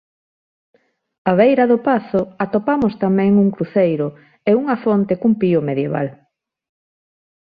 [1.29, 4.07] Á beira do pazo atopamos tamén un cruceiro
[4.49, 6.07] e unha fonte cun pío medieval.